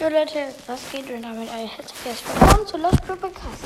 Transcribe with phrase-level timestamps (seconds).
[0.00, 3.64] Jo Leute, was geht und damit ein herzliches Willkommen zu Lost Podcast.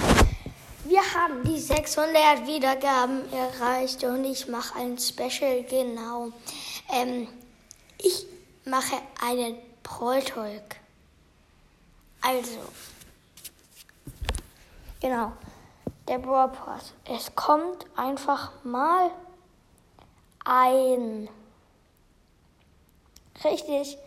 [0.85, 6.33] Wir haben die 600 Wiedergaben erreicht und ich mache ein Special, genau.
[6.91, 7.29] Ähm,
[7.99, 8.25] ich
[8.65, 10.77] mache einen Pro-Talk.
[12.23, 12.61] Also,
[15.01, 15.33] genau,
[16.09, 16.95] der Pass.
[17.05, 19.11] Es kommt einfach mal
[20.47, 21.29] ein
[23.45, 23.99] richtig,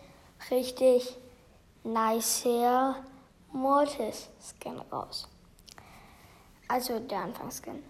[0.50, 1.16] richtig
[1.86, 2.96] nicer
[3.52, 5.28] Mortis Skin raus.
[6.68, 7.82] Also der Anfangsskin.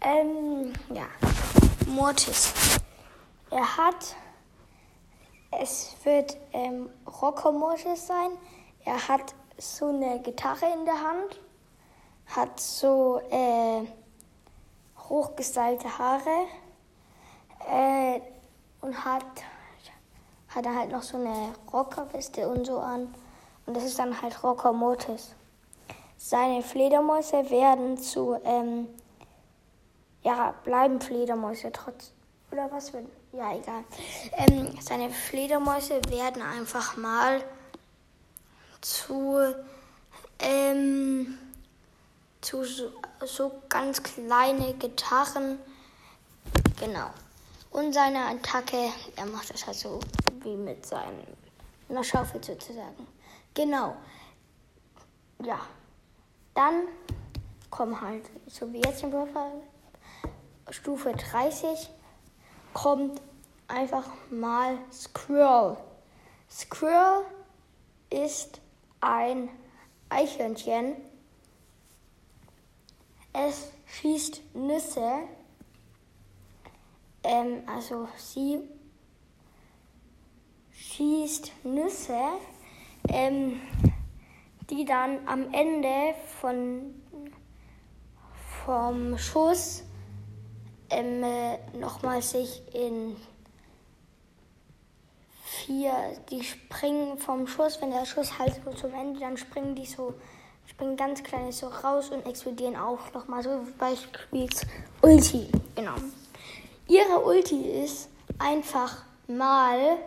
[0.00, 1.06] Ähm, ja.
[1.86, 2.52] Mortis.
[3.50, 4.16] Er hat,
[5.60, 8.30] es wird ähm, Rocker Mortis sein.
[8.84, 11.40] Er hat so eine Gitarre in der Hand,
[12.26, 13.86] hat so äh,
[15.08, 16.46] hochgestylte Haare
[17.70, 18.20] äh,
[18.80, 19.24] und hat
[20.54, 23.12] hat er halt noch so eine Rockerweste und so an.
[23.66, 25.34] Und das ist dann halt Rocker Mortis.
[26.16, 28.88] Seine Fledermäuse werden zu, ähm,
[30.22, 32.12] ja, bleiben Fledermäuse trotz,
[32.50, 33.84] oder was wird, ja, egal.
[34.32, 37.42] Ähm, seine Fledermäuse werden einfach mal
[38.80, 39.38] zu,
[40.38, 41.38] ähm,
[42.40, 42.90] zu so,
[43.24, 45.58] so ganz kleine Gitarren,
[46.78, 47.10] genau.
[47.74, 49.98] Und seine Attacke, er macht das halt so
[50.42, 53.04] wie mit seiner Schaufel sozusagen.
[53.52, 53.96] Genau.
[55.42, 55.58] Ja.
[56.54, 56.86] Dann
[57.70, 59.60] kommen halt, so wie jetzt im Würfel,
[60.70, 61.90] Stufe 30,
[62.74, 63.20] kommt
[63.66, 65.76] einfach mal Squirrel.
[66.48, 67.24] Squirrel
[68.08, 68.60] ist
[69.00, 69.48] ein
[70.10, 70.94] Eichhörnchen.
[73.32, 75.24] Es schießt Nüsse.
[77.24, 78.60] Ähm, also sie
[80.72, 82.20] schießt Nüsse,
[83.08, 83.60] ähm,
[84.70, 86.94] die dann am Ende von,
[88.64, 89.84] vom Schuss
[90.90, 93.16] ähm, äh, nochmal sich in
[95.42, 95.92] vier,
[96.30, 100.14] die springen vom Schuss, wenn der Schuss halt so zum Ende, dann springen die so,
[100.66, 104.66] springen ganz kleine so raus und explodieren auch nochmal so beispielsweise
[105.02, 105.94] Ulti, genau.
[106.86, 108.08] Ihre Ulti ist
[108.38, 109.98] einfach mal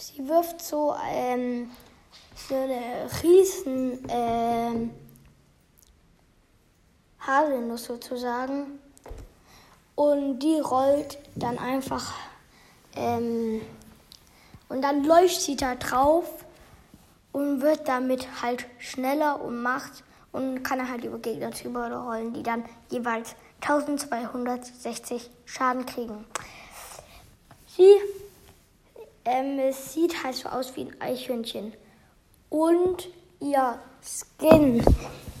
[0.00, 1.70] Sie wirft so, ähm,
[2.34, 4.90] so eine riesen ähm,
[7.20, 8.78] Haselnuss sozusagen.
[9.94, 12.14] Und die rollt dann einfach
[12.96, 13.60] ähm,
[14.70, 16.46] und dann läuft sie da drauf
[17.32, 22.42] und wird damit halt schneller und macht und kann halt über Gegner drüber rollen, die
[22.42, 26.24] dann jeweils 1260 Schaden kriegen.
[27.76, 27.94] Sie
[29.24, 31.74] ähm, sieht halt so aus wie ein Eichhörnchen.
[32.48, 33.08] Und
[33.40, 34.84] ihr Skin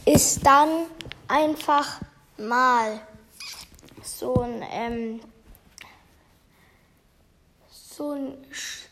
[0.04, 0.86] ist dann
[1.28, 2.00] einfach
[2.36, 3.00] mal
[4.02, 5.20] so ein, ähm,
[7.70, 8.38] so ein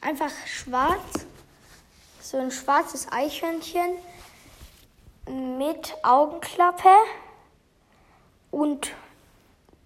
[0.00, 1.26] einfach schwarz,
[2.20, 3.97] so ein schwarzes Eichhörnchen
[5.28, 6.91] mit Augenklappe
[8.50, 8.93] und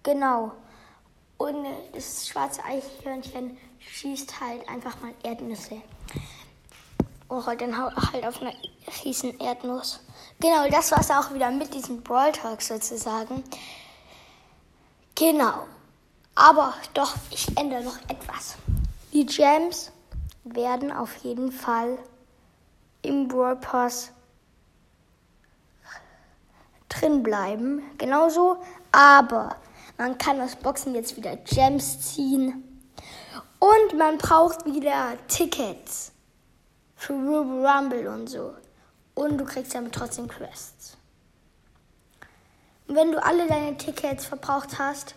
[0.03, 0.51] genau.
[1.37, 5.81] Und das schwarze Eichhörnchen schießt halt einfach mal Erdnüsse.
[7.29, 8.53] Oh, dann halt auf einer
[9.03, 9.99] riesen Erdnuss.
[10.39, 13.43] Genau, das war es auch wieder mit diesem Brawl Talk sozusagen.
[15.15, 15.67] Genau.
[16.35, 18.55] Aber doch, ich ändere noch etwas.
[19.13, 19.91] Die Gems
[20.43, 21.97] werden auf jeden Fall
[23.01, 24.11] im Brawl Pass
[27.03, 27.81] drin bleiben.
[27.97, 28.57] Genauso.
[28.91, 29.55] Aber
[29.97, 32.63] man kann aus Boxen jetzt wieder Gems ziehen.
[33.59, 36.11] Und man braucht wieder Tickets
[36.95, 38.53] für Ruby Rumble und so.
[39.15, 40.97] Und du kriegst damit trotzdem Quests.
[42.87, 45.15] Und wenn du alle deine Tickets verbraucht hast,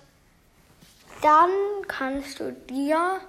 [1.23, 1.51] dann
[1.89, 3.21] kannst du dir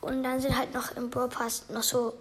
[0.00, 2.14] und dann sind halt noch im Brawl Pass noch so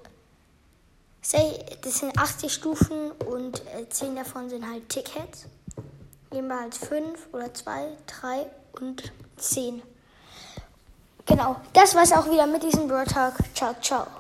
[1.22, 5.46] das sind 80 Stufen und 10 äh, davon sind halt Tickets.
[6.32, 8.46] Jeweils 5 oder 2, 3
[8.80, 9.82] und 10.
[11.26, 13.36] Genau, das war's auch wieder mit diesem Bro Talk.
[13.54, 14.20] Ciao, ciao.